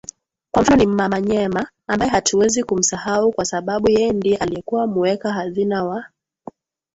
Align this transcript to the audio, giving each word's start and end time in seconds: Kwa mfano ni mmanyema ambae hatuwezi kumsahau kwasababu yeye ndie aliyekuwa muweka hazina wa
Kwa 0.51 0.61
mfano 0.63 0.77
ni 0.83 0.87
mmanyema 0.87 1.69
ambae 1.87 2.09
hatuwezi 2.09 2.63
kumsahau 2.63 3.31
kwasababu 3.31 3.91
yeye 3.91 4.11
ndie 4.13 4.37
aliyekuwa 4.37 4.87
muweka 4.87 5.33
hazina 5.33 5.83
wa 5.83 6.05